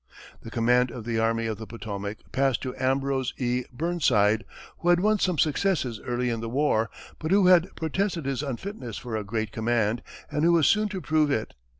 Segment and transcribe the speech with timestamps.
[0.41, 3.65] The command of the Army of the Potomac passed to Ambrose E.
[3.71, 4.45] Burnside,
[4.79, 6.89] who had won some successes early in the war,
[7.19, 10.01] but who had protested his unfitness for a great command,
[10.31, 11.53] and who was soon to prove it.